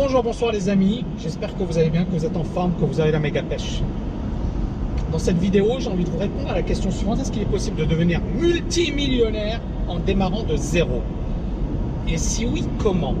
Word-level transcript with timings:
Bonjour, 0.00 0.22
bonsoir 0.22 0.52
les 0.52 0.68
amis, 0.68 1.04
j'espère 1.18 1.58
que 1.58 1.64
vous 1.64 1.76
allez 1.76 1.90
bien, 1.90 2.04
que 2.04 2.12
vous 2.12 2.24
êtes 2.24 2.36
en 2.36 2.44
forme, 2.44 2.72
que 2.78 2.84
vous 2.84 3.00
avez 3.00 3.10
la 3.10 3.18
méga 3.18 3.42
pêche. 3.42 3.82
Dans 5.10 5.18
cette 5.18 5.38
vidéo, 5.38 5.80
j'ai 5.80 5.90
envie 5.90 6.04
de 6.04 6.10
vous 6.10 6.18
répondre 6.18 6.48
à 6.48 6.54
la 6.54 6.62
question 6.62 6.92
suivante, 6.92 7.18
est-ce 7.18 7.32
qu'il 7.32 7.42
est 7.42 7.46
possible 7.46 7.78
de 7.78 7.84
devenir 7.84 8.20
multimillionnaire 8.38 9.60
en 9.88 9.98
démarrant 9.98 10.44
de 10.44 10.54
zéro? 10.56 11.02
Et 12.06 12.16
si 12.16 12.46
oui, 12.46 12.64
comment? 12.78 13.16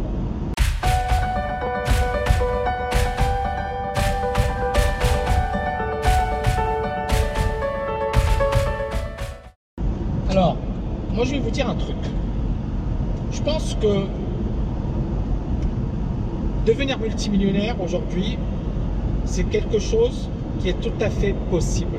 Alors, 10.30 10.56
moi 11.12 11.24
je 11.24 11.32
vais 11.32 11.40
vous 11.40 11.50
dire 11.50 11.68
un 11.68 11.74
truc. 11.74 11.96
Je 13.32 13.42
pense 13.42 13.76
que 13.80 14.04
devenir 16.68 16.98
multimillionnaire 16.98 17.76
aujourd'hui, 17.82 18.36
c'est 19.24 19.44
quelque 19.44 19.78
chose 19.78 20.28
qui 20.60 20.68
est 20.68 20.78
tout 20.82 20.92
à 21.00 21.08
fait 21.08 21.34
possible 21.50 21.96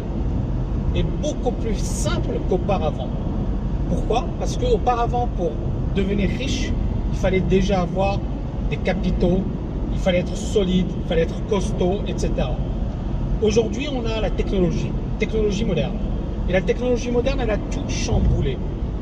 et 0.95 1.01
beaucoup 1.01 1.51
plus 1.51 1.75
simple 1.79 2.39
qu'auparavant. 2.47 3.09
Pourquoi? 3.89 4.27
Parce 4.37 4.57
qu'auparavant, 4.57 5.27
pour 5.35 5.51
devenir 5.95 6.29
riche, 6.37 6.71
il 7.11 7.17
fallait 7.17 7.39
déjà 7.39 7.81
avoir 7.81 8.19
des 8.69 8.77
capitaux, 8.77 9.39
il 9.91 9.97
fallait 9.97 10.19
être 10.19 10.37
solide, 10.37 10.85
il 11.01 11.07
fallait 11.07 11.23
être 11.23 11.43
costaud, 11.49 12.01
etc. 12.07 12.29
Aujourd'hui, 13.41 13.87
on 13.91 14.05
a 14.05 14.21
la 14.21 14.29
technologie, 14.29 14.91
technologie 15.17 15.65
moderne. 15.65 15.97
Et 16.47 16.53
la 16.53 16.61
technologie 16.61 17.09
moderne, 17.09 17.39
elle 17.41 17.51
a 17.51 17.57
tout 17.57 17.89
chamboulé. 17.89 18.55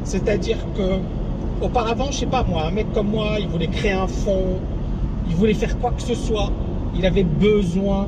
C'est-à-dire 0.05 0.59
que 0.77 1.65
auparavant, 1.65 2.09
je 2.11 2.19
sais 2.19 2.25
pas 2.25 2.43
moi, 2.43 2.67
un 2.67 2.71
mec 2.71 2.93
comme 2.93 3.09
moi, 3.09 3.35
il 3.37 3.49
voulait 3.49 3.67
créer 3.67 3.91
un 3.91 4.07
fonds, 4.07 4.61
il 5.29 5.35
voulait 5.35 5.53
faire 5.53 5.77
quoi 5.79 5.91
que 5.91 6.01
ce 6.01 6.15
soit, 6.15 6.51
il 6.95 7.05
avait 7.05 7.23
besoin 7.23 8.07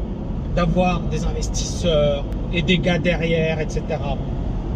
d'avoir 0.55 1.01
des 1.01 1.25
investisseurs 1.25 2.23
et 2.53 2.61
des 2.61 2.77
gars 2.77 2.97
derrière, 2.97 3.59
etc. 3.59 3.83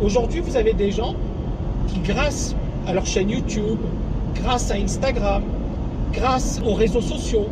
Aujourd'hui, 0.03 0.41
vous 0.41 0.55
avez 0.55 0.73
des 0.73 0.91
gens 0.91 1.15
qui, 1.87 1.99
grâce 1.99 2.55
à 2.87 2.93
leur 2.93 3.05
chaîne 3.05 3.29
YouTube, 3.29 3.79
grâce 4.35 4.71
à 4.71 4.75
Instagram, 4.75 5.43
grâce 6.11 6.61
aux 6.65 6.73
réseaux 6.73 7.01
sociaux, 7.01 7.47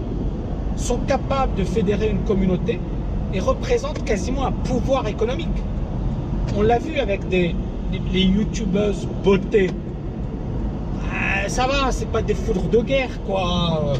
sont 0.75 0.97
capables 1.07 1.55
de 1.55 1.63
fédérer 1.63 2.09
une 2.09 2.23
communauté 2.23 2.79
et 3.33 3.39
représentent 3.39 4.03
quasiment 4.03 4.45
un 4.45 4.51
pouvoir 4.51 5.07
économique. 5.07 5.47
On 6.57 6.61
l'a 6.61 6.79
vu 6.79 6.99
avec 6.99 7.21
les 7.31 7.55
youtubeuses 8.13 9.07
beauté. 9.23 9.69
Ah, 11.11 11.47
ça 11.47 11.65
va, 11.67 11.91
c'est 11.91 12.09
pas 12.09 12.21
des 12.21 12.33
foudres 12.33 12.69
de 12.69 12.81
guerre, 12.81 13.21
quoi. 13.25 13.93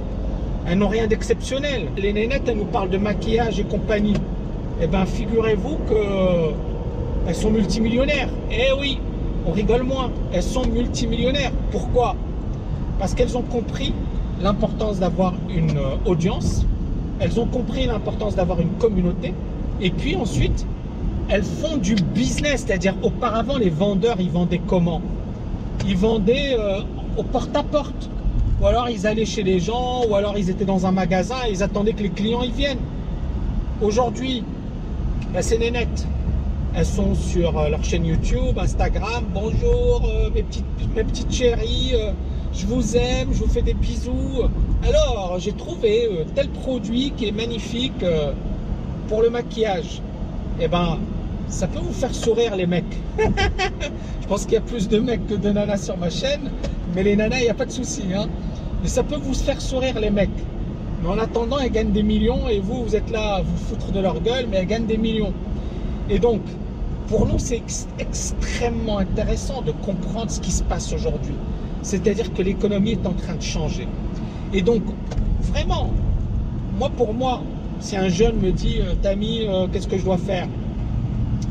Elles 0.68 0.78
n'ont 0.78 0.88
rien 0.88 1.08
d'exceptionnel. 1.08 1.88
Les 1.98 2.14
nénettes, 2.14 2.44
elles 2.48 2.58
nous 2.58 2.66
parlent 2.66 2.90
de 2.90 2.98
maquillage 2.98 3.60
et 3.60 3.64
compagnie. 3.64 4.16
Eh 4.82 4.88
bien, 4.88 5.06
figurez-vous 5.06 5.78
qu'elles 5.88 7.36
sont 7.36 7.52
multimillionnaires. 7.52 8.30
Eh 8.52 8.80
oui, 8.80 9.00
on 9.46 9.52
rigole 9.52 9.84
moins. 9.84 10.12
Elles 10.34 10.44
sont 10.44 10.66
multimillionnaires. 10.66 11.52
Pourquoi? 11.72 12.16
Parce 13.00 13.14
qu'elles 13.14 13.38
ont 13.38 13.42
compris 13.44 13.94
l'importance 14.42 15.00
d'avoir 15.00 15.34
une 15.50 15.78
euh, 15.78 15.96
audience. 16.06 16.66
Elles 17.20 17.40
ont 17.40 17.46
compris 17.46 17.86
l'importance 17.86 18.36
d'avoir 18.36 18.60
une 18.60 18.72
communauté. 18.80 19.34
Et 19.82 19.90
puis 19.90 20.16
ensuite, 20.16 20.66
elles 21.30 21.44
font 21.44 21.78
du 21.78 21.96
business. 21.96 22.66
C'est-à-dire, 22.66 22.96
auparavant, 23.04 23.58
les 23.58 23.70
vendeurs, 23.70 24.18
ils 24.20 24.32
vendaient 24.32 24.62
comment? 24.66 25.02
Ils 25.88 25.98
vendaient 25.98 26.56
euh, 26.60 26.82
au 27.18 27.24
porte-à-porte. 27.24 28.10
Ou 28.62 28.68
alors 28.68 28.90
ils 28.90 29.08
allaient 29.08 29.26
chez 29.26 29.42
les 29.42 29.60
gens, 29.60 30.06
ou 30.08 30.16
alors 30.16 30.38
ils 30.38 30.52
étaient 30.52 30.66
dans 30.66 30.86
un 30.86 30.92
magasin 30.92 31.38
et 31.48 31.52
ils 31.52 31.64
attendaient 31.64 31.94
que 31.94 32.04
les 32.04 32.10
clients 32.10 32.44
y 32.44 32.52
viennent. 32.52 32.78
Aujourd'hui, 33.82 34.44
ben, 35.34 35.42
c'est 35.42 35.58
nénette. 35.58 36.06
Elles 36.76 36.86
sont 36.86 37.16
sur 37.16 37.58
euh, 37.58 37.70
leur 37.70 37.84
chaîne 37.84 38.06
YouTube, 38.06 38.60
Instagram. 38.60 39.26
Bonjour 39.34 40.08
euh, 40.08 40.30
mes, 40.34 40.44
petites, 40.44 40.66
mes 40.96 41.34
chéries, 41.34 41.92
euh, 41.96 42.12
je 42.54 42.68
vous 42.68 42.96
aime, 42.96 43.30
je 43.34 43.40
vous 43.40 43.50
fais 43.50 43.64
des 43.64 43.74
bisous. 43.74 44.44
Alors, 44.88 45.38
j'ai 45.40 45.54
trouvé 45.54 46.10
tel 46.36 46.48
produit 46.50 47.14
qui 47.18 47.30
est 47.30 47.32
magnifique 47.32 48.06
pour 49.08 49.22
le 49.22 49.30
maquillage. 49.32 50.02
Eh 50.60 50.68
ben, 50.68 51.00
ça 51.48 51.68
peut 51.68 51.80
vous 51.80 51.94
faire 51.94 52.14
sourire 52.14 52.56
les 52.56 52.68
mecs. 52.68 52.86
je 53.18 54.28
pense 54.28 54.44
qu'il 54.44 54.54
y 54.54 54.58
a 54.58 54.62
plus 54.62 54.88
de 54.88 55.00
mecs 55.00 55.26
que 55.28 55.34
de 55.34 55.50
nanas 55.50 55.78
sur 55.78 55.98
ma 55.98 56.10
chaîne, 56.10 56.52
mais 56.94 57.04
les 57.04 57.16
nanas, 57.16 57.40
il 57.40 57.44
n'y 57.44 57.50
a 57.50 57.54
pas 57.54 57.66
de 57.66 57.72
souci. 57.72 58.04
Hein. 58.16 58.28
Mais 58.82 58.88
ça 58.88 59.04
peut 59.04 59.16
vous 59.16 59.34
faire 59.34 59.62
sourire 59.62 60.00
les 60.00 60.10
mecs. 60.10 60.30
Mais 61.02 61.10
en 61.10 61.18
attendant, 61.18 61.60
elles 61.60 61.72
gagnent 61.72 61.92
des 61.92 62.04
millions 62.04 62.48
et 62.48 62.60
vous, 62.60 62.84
vous 62.84 62.96
êtes 62.96 63.10
là 63.10 63.36
à 63.36 63.42
vous 63.42 63.58
foutre 63.58 63.92
de 63.92 64.00
leur 64.00 64.20
gueule, 64.22 64.48
mais 64.50 64.58
elles 64.58 64.68
gagnent 64.68 64.86
des 64.86 64.98
millions. 64.98 65.34
Et 66.10 66.20
donc, 66.20 66.42
pour 67.08 67.26
nous, 67.26 67.40
c'est 67.40 67.62
extrêmement 68.00 69.00
intéressant 69.00 69.62
de 69.62 69.72
comprendre 69.72 70.32
ce 70.32 70.40
qui 70.40 70.52
se 70.52 70.64
passe 70.64 70.94
aujourd'hui. 70.94 71.36
C'est-à-dire 71.84 72.34
que 72.34 72.42
l'économie 72.42 72.92
est 72.92 73.06
en 73.06 73.14
train 73.14 73.36
de 73.36 73.42
changer. 73.42 73.88
Et 74.54 74.62
donc, 74.62 74.84
vraiment, 75.42 75.90
moi 76.78 76.90
pour 76.96 77.14
moi, 77.14 77.42
si 77.80 77.96
un 77.96 78.10
jeune 78.10 78.38
me 78.38 78.52
dit, 78.52 78.80
euh, 78.80 78.94
Tami, 79.02 79.46
euh, 79.48 79.68
qu'est-ce 79.72 79.88
que 79.88 79.98
je 79.98 80.04
dois 80.04 80.18
faire? 80.18 80.48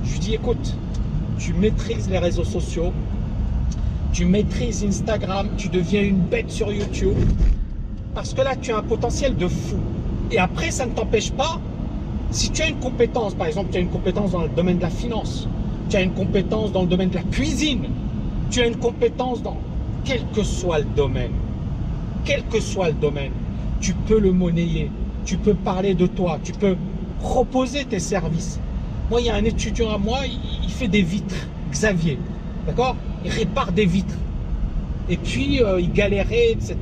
Je 0.04 0.12
lui 0.12 0.18
dis, 0.20 0.34
écoute, 0.34 0.76
tu 1.38 1.52
maîtrises 1.54 2.08
les 2.08 2.18
réseaux 2.18 2.44
sociaux, 2.44 2.92
tu 4.12 4.24
maîtrises 4.24 4.84
Instagram, 4.84 5.48
tu 5.56 5.68
deviens 5.68 6.02
une 6.02 6.18
bête 6.18 6.50
sur 6.50 6.72
YouTube, 6.72 7.16
parce 8.14 8.34
que 8.34 8.42
là, 8.42 8.56
tu 8.56 8.72
as 8.72 8.78
un 8.78 8.82
potentiel 8.82 9.36
de 9.36 9.46
fou. 9.46 9.78
Et 10.30 10.38
après, 10.38 10.70
ça 10.70 10.86
ne 10.86 10.92
t'empêche 10.92 11.30
pas, 11.32 11.60
si 12.30 12.50
tu 12.50 12.62
as 12.62 12.68
une 12.68 12.76
compétence, 12.76 13.34
par 13.34 13.46
exemple, 13.46 13.70
tu 13.70 13.78
as 13.78 13.80
une 13.80 13.88
compétence 13.88 14.32
dans 14.32 14.42
le 14.42 14.48
domaine 14.48 14.78
de 14.78 14.82
la 14.82 14.90
finance, 14.90 15.48
tu 15.88 15.96
as 15.96 16.02
une 16.02 16.12
compétence 16.12 16.72
dans 16.72 16.82
le 16.82 16.88
domaine 16.88 17.10
de 17.10 17.16
la 17.16 17.22
cuisine, 17.22 17.86
tu 18.50 18.60
as 18.60 18.66
une 18.66 18.76
compétence 18.76 19.42
dans 19.42 19.58
quel 20.04 20.22
que 20.34 20.42
soit 20.42 20.78
le 20.78 20.86
domaine, 20.96 21.32
quel 22.24 22.44
que 22.44 22.60
soit 22.60 22.88
le 22.88 22.94
domaine, 22.94 23.32
tu 23.80 23.92
peux 23.92 24.18
le 24.18 24.32
monnayer, 24.32 24.90
tu 25.24 25.36
peux 25.36 25.54
parler 25.54 25.94
de 25.94 26.06
toi, 26.06 26.38
tu 26.42 26.52
peux 26.52 26.76
proposer 27.20 27.84
tes 27.84 28.00
services. 28.00 28.58
Moi, 29.10 29.20
il 29.20 29.26
y 29.26 29.30
a 29.30 29.34
un 29.34 29.44
étudiant 29.44 29.90
à 29.90 29.98
moi, 29.98 30.20
il 30.26 30.70
fait 30.70 30.88
des 30.88 31.02
vitres, 31.02 31.48
Xavier, 31.70 32.18
d'accord? 32.66 32.96
Il 33.24 33.30
répare 33.30 33.72
des 33.72 33.86
vitres. 33.86 34.16
Et 35.08 35.16
puis, 35.16 35.62
euh, 35.62 35.80
il 35.80 35.92
galérait, 35.92 36.52
etc. 36.52 36.76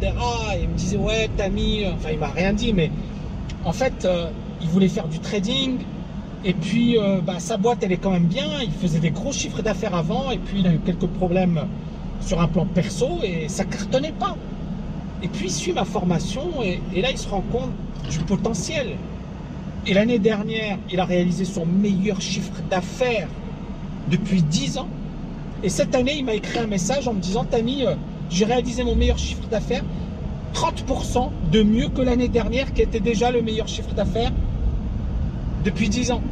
Et 0.54 0.62
il 0.62 0.68
me 0.68 0.74
disait, 0.74 0.96
ouais, 0.98 1.30
t'as 1.36 1.48
mis... 1.48 1.84
Enfin, 1.86 2.10
il 2.12 2.18
m'a 2.18 2.28
rien 2.28 2.52
dit, 2.52 2.72
mais 2.72 2.90
en 3.64 3.72
fait, 3.72 4.04
euh, 4.04 4.28
il 4.60 4.68
voulait 4.68 4.88
faire 4.88 5.08
du 5.08 5.18
trading. 5.18 5.78
Et 6.44 6.54
puis, 6.54 6.98
euh, 6.98 7.20
bah, 7.20 7.38
sa 7.38 7.56
boîte, 7.56 7.78
elle 7.82 7.92
est 7.92 7.96
quand 7.96 8.10
même 8.10 8.26
bien. 8.26 8.46
Il 8.62 8.70
faisait 8.70 9.00
des 9.00 9.10
gros 9.10 9.32
chiffres 9.32 9.62
d'affaires 9.62 9.94
avant. 9.94 10.30
Et 10.30 10.38
puis, 10.38 10.60
il 10.60 10.66
a 10.66 10.74
eu 10.74 10.78
quelques 10.78 11.06
problèmes 11.06 11.62
sur 12.20 12.40
un 12.40 12.48
plan 12.48 12.66
perso 12.66 13.20
et 13.22 13.48
ça 13.48 13.64
cartonnait 13.64 14.12
pas. 14.12 14.36
Et 15.22 15.28
puis, 15.28 15.46
il 15.46 15.52
suit 15.52 15.72
ma 15.72 15.84
formation 15.84 16.62
et, 16.62 16.80
et 16.94 17.00
là, 17.00 17.10
il 17.10 17.18
se 17.18 17.28
rend 17.28 17.42
compte 17.50 17.70
du 18.10 18.18
potentiel. 18.18 18.96
Et 19.86 19.94
l'année 19.94 20.18
dernière, 20.18 20.78
il 20.90 21.00
a 21.00 21.04
réalisé 21.04 21.44
son 21.44 21.64
meilleur 21.64 22.20
chiffre 22.20 22.52
d'affaires 22.68 23.28
depuis 24.10 24.42
10 24.42 24.78
ans. 24.78 24.88
Et 25.62 25.68
cette 25.68 25.94
année, 25.94 26.14
il 26.16 26.24
m'a 26.24 26.34
écrit 26.34 26.58
un 26.58 26.66
message 26.66 27.08
en 27.08 27.14
me 27.14 27.20
disant, 27.20 27.44
Tami, 27.44 27.84
j'ai 28.30 28.44
réalisé 28.44 28.84
mon 28.84 28.94
meilleur 28.94 29.18
chiffre 29.18 29.46
d'affaires, 29.48 29.84
30% 30.54 31.30
de 31.52 31.62
mieux 31.62 31.88
que 31.88 32.00
l'année 32.00 32.28
dernière, 32.28 32.72
qui 32.72 32.82
était 32.82 33.00
déjà 33.00 33.30
le 33.30 33.42
meilleur 33.42 33.68
chiffre 33.68 33.92
d'affaires 33.94 34.32
depuis 35.64 35.88
10 35.88 36.12
ans. 36.12 36.22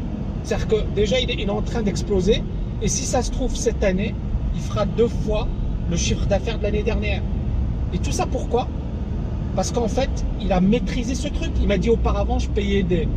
C'est-à-dire 0.42 0.68
que 0.68 0.76
déjà, 0.94 1.18
il 1.18 1.30
est, 1.30 1.50
en 1.50 1.62
train 1.62 1.82
d'exploser. 1.82 2.42
Et 2.82 2.88
si 2.88 3.04
ça 3.04 3.22
se 3.22 3.30
trouve, 3.30 3.56
cette 3.56 3.82
année, 3.82 4.14
il 4.54 4.60
fera 4.60 4.86
deux 4.86 5.08
fois 5.08 5.48
le 5.90 5.96
chiffre 5.96 6.26
d'affaires 6.26 6.58
de 6.58 6.62
l'année 6.62 6.84
dernière. 6.84 7.22
Et 7.92 7.98
tout 7.98 8.12
ça 8.12 8.26
pourquoi? 8.26 8.68
Parce 9.56 9.72
qu'en 9.72 9.88
fait, 9.88 10.10
il 10.40 10.52
a 10.52 10.60
maîtrisé 10.60 11.14
ce 11.14 11.28
truc. 11.28 11.50
Il 11.60 11.66
m'a 11.66 11.78
dit 11.78 11.90
auparavant, 11.90 12.38
je 12.38 12.48
payais 12.48 12.82
des, 12.82 13.08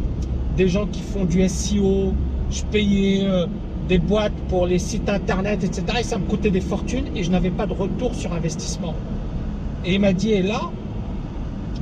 des 0.58 0.68
gens 0.68 0.88
qui 0.88 1.02
font 1.02 1.26
du 1.26 1.48
SEO, 1.48 2.14
je 2.50 2.64
payais 2.64 3.26
euh, 3.26 3.46
des 3.90 3.98
boîtes 3.98 4.40
pour 4.50 4.68
les 4.68 4.78
sites 4.78 5.10
internet, 5.10 5.64
etc. 5.64 5.84
Et 6.00 6.04
ça 6.04 6.20
me 6.20 6.26
coûtait 6.26 6.52
des 6.52 6.62
fortunes 6.62 7.08
et 7.16 7.24
je 7.24 7.32
n'avais 7.32 7.50
pas 7.50 7.66
de 7.66 7.74
retour 7.74 8.14
sur 8.14 8.32
investissement. 8.34 8.94
Et 9.84 9.96
il 9.96 10.00
m'a 10.00 10.14
dit, 10.14 10.32
et 10.32 10.44
là, 10.44 10.62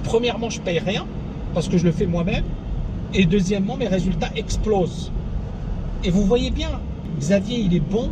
premièrement, 0.05 0.49
je 0.49 0.61
paye 0.61 0.79
rien 0.79 1.05
parce 1.53 1.67
que 1.67 1.77
je 1.77 1.83
le 1.83 1.91
fais 1.91 2.05
moi-même. 2.05 2.45
Et 3.13 3.25
deuxièmement, 3.25 3.75
mes 3.75 3.89
résultats 3.89 4.29
explosent. 4.37 5.11
Et 6.05 6.09
vous 6.09 6.23
voyez 6.23 6.49
bien, 6.49 6.79
Xavier, 7.19 7.59
il 7.59 7.75
est 7.75 7.81
bon, 7.81 8.09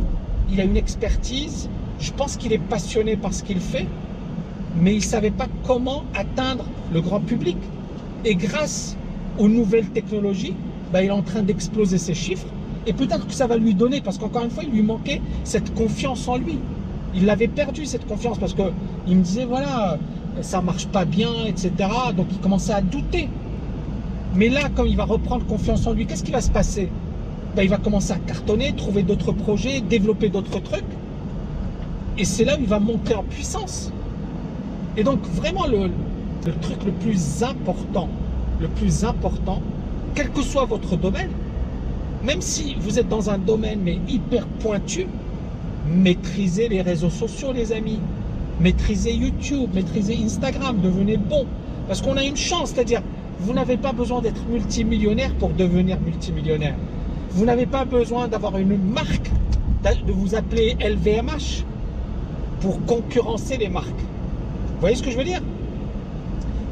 il 0.50 0.60
a 0.60 0.64
une 0.64 0.76
expertise, 0.76 1.70
je 1.98 2.12
pense 2.12 2.36
qu'il 2.36 2.52
est 2.52 2.58
passionné 2.58 3.16
par 3.16 3.32
ce 3.32 3.42
qu'il 3.42 3.60
fait, 3.60 3.86
mais 4.78 4.92
il 4.92 4.98
ne 4.98 5.02
savait 5.02 5.30
pas 5.30 5.46
comment 5.66 6.04
atteindre 6.14 6.66
le 6.92 7.00
grand 7.00 7.20
public. 7.20 7.56
Et 8.26 8.34
grâce 8.34 8.98
aux 9.38 9.48
nouvelles 9.48 9.88
technologies, 9.88 10.54
bah, 10.92 11.02
il 11.02 11.06
est 11.06 11.10
en 11.10 11.22
train 11.22 11.42
d'exploser 11.42 11.96
ses 11.96 12.14
chiffres 12.14 12.46
et 12.86 12.92
peut-être 12.92 13.26
que 13.26 13.34
ça 13.34 13.46
va 13.46 13.56
lui 13.56 13.74
donner, 13.74 14.00
parce 14.00 14.16
qu'encore 14.18 14.44
une 14.44 14.50
fois, 14.50 14.62
il 14.64 14.70
lui 14.70 14.82
manquait 14.82 15.20
cette 15.44 15.74
confiance 15.74 16.28
en 16.28 16.36
lui. 16.36 16.58
Il 17.14 17.26
l'avait 17.26 17.48
perdu, 17.48 17.84
cette 17.84 18.06
confiance, 18.06 18.38
parce 18.38 18.54
qu'il 18.54 19.16
me 19.16 19.22
disait, 19.22 19.44
voilà, 19.44 19.98
ça 20.40 20.60
marche 20.60 20.86
pas 20.86 21.04
bien, 21.04 21.30
etc. 21.46 21.72
Donc 22.16 22.26
il 22.30 22.38
commençait 22.38 22.72
à 22.72 22.80
douter. 22.80 23.28
Mais 24.34 24.48
là, 24.48 24.68
quand 24.74 24.84
il 24.84 24.96
va 24.96 25.04
reprendre 25.04 25.44
confiance 25.46 25.86
en 25.86 25.92
lui, 25.92 26.06
qu'est-ce 26.06 26.22
qui 26.22 26.30
va 26.30 26.40
se 26.40 26.50
passer? 26.50 26.88
Ben, 27.56 27.62
Il 27.62 27.70
va 27.70 27.78
commencer 27.78 28.12
à 28.12 28.18
cartonner, 28.18 28.72
trouver 28.74 29.02
d'autres 29.02 29.32
projets, 29.32 29.80
développer 29.80 30.28
d'autres 30.28 30.60
trucs. 30.60 30.84
Et 32.18 32.24
c'est 32.24 32.44
là 32.44 32.56
où 32.56 32.60
il 32.60 32.68
va 32.68 32.78
monter 32.78 33.14
en 33.14 33.22
puissance. 33.22 33.90
Et 34.96 35.04
donc 35.04 35.20
vraiment 35.34 35.66
le, 35.66 35.90
le 36.46 36.52
truc 36.60 36.84
le 36.84 36.92
plus 36.92 37.42
important, 37.42 38.08
le 38.60 38.68
plus 38.68 39.04
important, 39.04 39.60
quel 40.14 40.30
que 40.30 40.42
soit 40.42 40.64
votre 40.64 40.96
domaine, 40.96 41.30
même 42.26 42.40
si 42.40 42.76
vous 42.80 42.98
êtes 42.98 43.08
dans 43.08 43.30
un 43.30 43.38
domaine 43.38 43.80
mais 43.82 43.98
hyper 44.08 44.46
pointu, 44.46 45.06
maîtrisez 45.88 46.68
les 46.68 46.82
réseaux 46.82 47.10
sociaux 47.10 47.52
les 47.52 47.72
amis, 47.72 48.00
maîtrisez 48.60 49.14
YouTube, 49.14 49.70
maîtrisez 49.72 50.18
Instagram, 50.22 50.76
devenez 50.82 51.16
bon. 51.16 51.46
Parce 51.86 52.02
qu'on 52.02 52.16
a 52.16 52.24
une 52.24 52.36
chance, 52.36 52.72
c'est-à-dire 52.74 53.02
vous 53.38 53.52
n'avez 53.52 53.76
pas 53.76 53.92
besoin 53.92 54.20
d'être 54.20 54.44
multimillionnaire 54.50 55.32
pour 55.34 55.50
devenir 55.50 56.00
multimillionnaire. 56.00 56.74
Vous 57.30 57.44
n'avez 57.44 57.66
pas 57.66 57.84
besoin 57.84 58.28
d'avoir 58.28 58.56
une 58.58 58.76
marque, 58.76 59.30
de 59.84 60.12
vous 60.12 60.34
appeler 60.34 60.76
LVMH 60.80 61.64
pour 62.60 62.84
concurrencer 62.86 63.56
les 63.56 63.68
marques. 63.68 63.86
Vous 63.86 64.80
voyez 64.80 64.96
ce 64.96 65.02
que 65.02 65.10
je 65.10 65.16
veux 65.16 65.24
dire? 65.24 65.40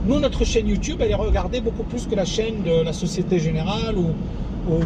Nous, 0.07 0.19
notre 0.19 0.45
chaîne 0.45 0.67
YouTube, 0.67 0.99
elle 1.01 1.13
est 1.13 1.15
regardée 1.15 1.61
beaucoup 1.61 1.85
plus 1.85 2.07
que 2.07 2.15
la 2.15 2.25
chaîne 2.25 2.63
de 2.65 2.83
la 2.83 2.93
Société 2.93 3.39
Générale 3.39 3.97
ou, 3.97 4.09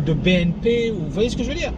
de 0.04 0.12
BNP. 0.12 0.92
Ou, 0.92 1.04
vous 1.04 1.10
voyez 1.10 1.30
ce 1.30 1.36
que 1.36 1.42
je 1.42 1.48
veux 1.48 1.54
dire 1.54 1.72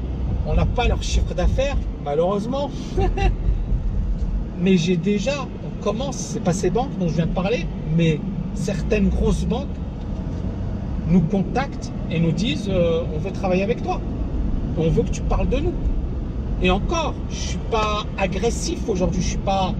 On 0.47 0.55
n'a 0.55 0.67
pas 0.67 0.89
leur 0.89 1.03
chiffre 1.03 1.35
d'affaires, 1.35 1.77
malheureusement. 2.05 2.71
mais 4.61 4.77
j'ai 4.77 4.97
déjà, 4.97 5.47
on 5.65 5.83
commence, 5.83 6.17
c'est 6.17 6.43
pas 6.43 6.53
ces 6.53 6.71
banques 6.71 6.97
dont 6.99 7.09
je 7.09 7.15
viens 7.15 7.27
de 7.27 7.33
parler, 7.33 7.67
mais 7.97 8.21
certaines 8.55 9.09
grosses 9.09 9.45
banques 9.45 9.69
nous 11.09 11.21
contactent 11.21 11.93
et 12.11 12.21
nous 12.21 12.33
disent 12.33 12.69
euh, 12.69 13.03
on 13.15 13.19
veut 13.19 13.33
travailler 13.33 13.63
avec 13.63 13.83
toi, 13.83 14.01
on 14.79 14.91
veut 14.91 15.03
que 15.03 15.11
tu 15.11 15.23
parles 15.23 15.49
de 15.49 15.59
nous. 15.59 15.73
Et 16.63 16.71
encore, 16.71 17.15
je 17.31 17.37
suis 17.37 17.59
pas 17.71 18.05
agressif 18.19 18.89
aujourd'hui, 18.89 19.23
je 19.23 19.29
suis 19.29 19.39
pas. 19.39 19.75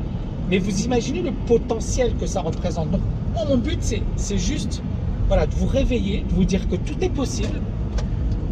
Mais 0.49 0.59
vous 0.59 0.83
imaginez 0.83 1.23
le 1.23 1.33
potentiel 1.47 2.15
que 2.17 2.27
ça 2.27 2.41
représente. 2.41 2.91
Donc, 2.91 3.03
mon 3.49 3.59
but, 3.59 3.79
c'est 4.17 4.39
juste 4.39 4.83
voilà, 5.29 5.47
de 5.47 5.55
vous 5.55 5.67
réveiller, 5.67 6.25
de 6.29 6.35
vous 6.35 6.45
dire 6.45 6.69
que 6.69 6.75
tout 6.75 6.97
est 7.03 7.11
possible. 7.11 7.61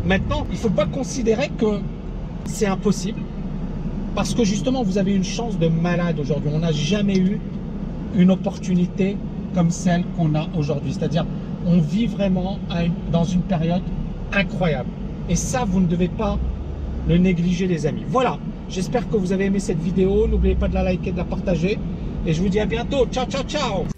Maintenant, 0.04 0.46
il 0.50 0.54
ne 0.54 0.58
faut 0.58 0.70
pas 0.70 0.86
considérer 0.86 1.50
que 1.58 1.80
c'est 2.44 2.66
impossible. 2.66 3.20
Parce 4.14 4.34
que 4.34 4.44
justement, 4.44 4.82
vous 4.82 4.98
avez 4.98 5.14
une 5.14 5.24
chance 5.24 5.58
de 5.58 5.68
malade 5.68 6.18
aujourd'hui. 6.18 6.50
On 6.52 6.60
n'a 6.60 6.72
jamais 6.72 7.16
eu 7.16 7.40
une 8.16 8.30
opportunité 8.30 9.16
comme 9.54 9.70
celle 9.70 10.04
qu'on 10.16 10.34
a 10.34 10.46
aujourd'hui. 10.56 10.92
C'est-à-dire, 10.92 11.26
on 11.66 11.78
vit 11.78 12.06
vraiment 12.06 12.58
dans 13.12 13.24
une 13.24 13.42
période 13.42 13.82
incroyable. 14.32 14.88
Et 15.28 15.36
ça, 15.36 15.64
vous 15.66 15.80
ne 15.80 15.86
devez 15.86 16.08
pas 16.08 16.38
le 17.08 17.18
négliger, 17.18 17.66
les 17.66 17.86
amis. 17.86 18.04
Voilà, 18.08 18.38
j'espère 18.68 19.08
que 19.08 19.16
vous 19.16 19.32
avez 19.32 19.46
aimé 19.46 19.60
cette 19.60 19.80
vidéo. 19.80 20.26
N'oubliez 20.26 20.54
pas 20.54 20.68
de 20.68 20.74
la 20.74 20.82
liker, 20.82 21.12
de 21.12 21.18
la 21.18 21.24
partager. 21.24 21.78
Et 22.26 22.32
je 22.32 22.42
vous 22.42 22.48
dis 22.48 22.60
à 22.60 22.66
bientôt. 22.66 23.06
Ciao, 23.10 23.26
ciao, 23.26 23.42
ciao 23.44 23.97